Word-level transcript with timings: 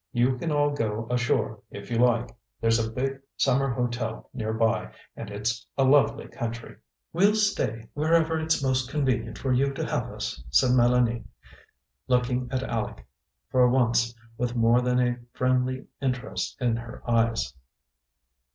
You 0.13 0.35
can 0.35 0.51
all 0.51 0.71
go 0.71 1.05
ashore, 1.11 1.59
if 1.69 1.91
you 1.91 1.99
like. 1.99 2.35
There's 2.59 2.79
a 2.83 2.89
big 2.91 3.21
summer 3.37 3.69
hotel 3.71 4.31
near 4.33 4.51
by, 4.51 4.93
and 5.15 5.29
it's 5.29 5.67
a 5.77 5.83
lovely 5.83 6.27
country." 6.27 6.77
"We'll 7.13 7.35
stay 7.35 7.85
wherever 7.93 8.39
it's 8.39 8.63
most 8.63 8.89
convenient 8.89 9.37
for 9.37 9.53
you 9.53 9.71
to 9.75 9.85
have 9.85 10.05
us," 10.09 10.43
said 10.49 10.71
Mélanie, 10.71 11.25
looking 12.07 12.47
at 12.51 12.63
Aleck; 12.63 13.05
for 13.51 13.69
once, 13.69 14.15
with 14.39 14.55
more 14.55 14.81
than 14.81 14.99
a 14.99 15.19
friendly 15.33 15.85
interest 16.01 16.59
in 16.59 16.77
her 16.77 17.03
eyes. 17.07 17.53